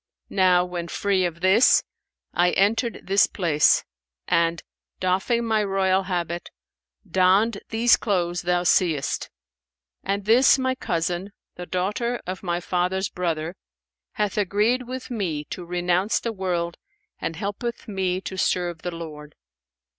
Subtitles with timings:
[0.31, 1.83] Now when free of this,
[2.33, 3.85] I entered this place
[4.27, 4.63] and,
[4.99, 6.49] doffing my royal habit,
[7.07, 9.29] donned these clothes thou seest;
[10.03, 13.55] and this my cousin, the daughter of my father's brother,
[14.13, 16.77] hath agreed with me to renounce the world
[17.19, 19.35] and helpeth me to serve the Lord.